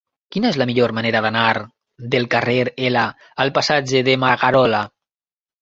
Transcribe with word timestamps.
Quina 0.35 0.47
és 0.51 0.55
la 0.61 0.65
millor 0.69 0.93
manera 0.99 1.21
d'anar 1.25 1.43
del 2.15 2.25
carrer 2.33 2.57
L 2.89 3.05
al 3.45 3.55
passatge 3.59 4.03
de 4.09 4.21
Magarola? 4.27 4.85